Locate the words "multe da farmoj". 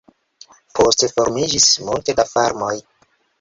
1.91-2.73